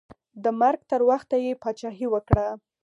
[0.43, 2.47] د مرګ تر وخته یې پاچاهي وکړه.